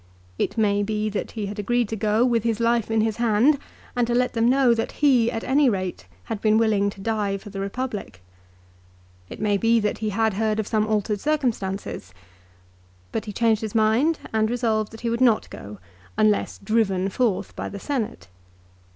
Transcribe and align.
It 0.39 0.57
may 0.57 0.81
be 0.81 1.09
that 1.11 1.33
he 1.33 1.45
had 1.45 1.59
agreed 1.59 1.87
to 1.89 1.95
go, 1.95 2.25
with 2.25 2.41
his 2.43 2.59
life 2.59 2.89
in 2.89 3.01
his 3.01 3.17
hand, 3.17 3.59
and 3.95 4.07
to 4.07 4.15
let 4.15 4.33
them 4.33 4.49
know 4.49 4.73
that 4.73 4.93
he 4.93 5.29
at 5.29 5.43
any 5.43 5.69
rate 5.69 6.07
had 6.23 6.41
been 6.41 6.57
willing 6.57 6.89
to 6.89 6.99
die 7.01 7.37
for 7.37 7.51
the 7.51 7.59
Republic. 7.59 8.19
It 9.29 9.39
may 9.39 9.57
be 9.57 9.79
that 9.79 9.99
he 9.99 10.09
had 10.09 10.33
heard 10.33 10.59
of 10.59 10.65
some 10.65 10.87
altered 10.87 11.19
circumstances. 11.21 12.15
But 13.11 13.25
he 13.25 13.31
changed 13.31 13.61
his 13.61 13.75
mind 13.75 14.17
and 14.33 14.49
resolved 14.49 14.89
that 14.91 15.01
he 15.01 15.09
would 15.11 15.21
not 15.21 15.47
go, 15.51 15.77
unless 16.17 16.57
driven 16.57 17.07
forth 17.09 17.55
by 17.55 17.69
the 17.69 17.79
Senate. 17.79 18.27